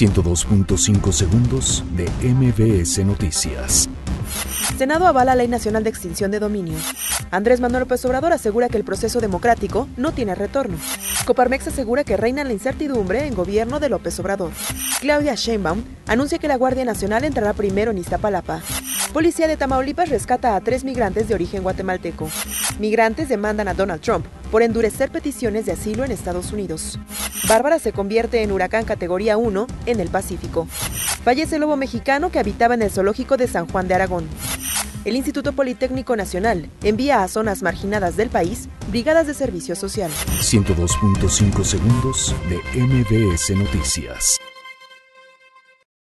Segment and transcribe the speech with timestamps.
[0.00, 3.86] 102.5 segundos de MBS Noticias.
[4.78, 6.78] Senado avala Ley Nacional de Extinción de Dominio.
[7.30, 10.78] Andrés Manuel López Obrador asegura que el proceso democrático no tiene retorno.
[11.26, 14.52] Coparmex asegura que reina la incertidumbre en gobierno de López Obrador.
[15.02, 18.62] Claudia Sheinbaum anuncia que la Guardia Nacional entrará primero en Iztapalapa.
[19.12, 22.30] Policía de Tamaulipas rescata a tres migrantes de origen guatemalteco.
[22.78, 26.96] Migrantes demandan a Donald Trump por endurecer peticiones de asilo en Estados Unidos.
[27.48, 30.66] Bárbara se convierte en huracán categoría 1 en el Pacífico.
[31.24, 34.28] Fallece el lobo mexicano que habitaba en el zoológico de San Juan de Aragón.
[35.04, 40.10] El Instituto Politécnico Nacional envía a zonas marginadas del país brigadas de servicio social.
[40.40, 44.38] 102.5 segundos de MBS Noticias.